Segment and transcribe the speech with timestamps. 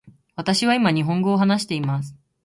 [0.35, 2.15] 私は今日本語を話しています。